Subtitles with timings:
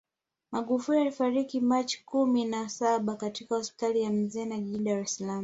[0.51, 5.39] Magufuli alifariki Machi kumi na saba katika hospitali ya Mzena jijini Dar es Salaam